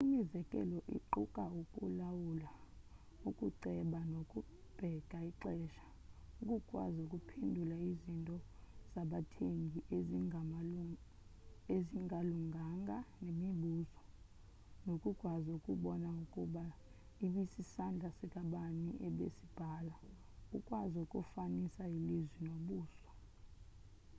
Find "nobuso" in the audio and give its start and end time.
22.47-23.09